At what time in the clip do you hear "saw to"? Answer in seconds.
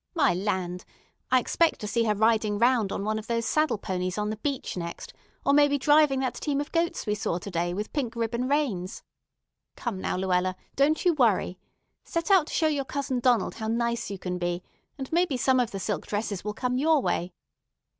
7.13-7.51